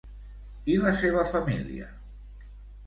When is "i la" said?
0.75-0.95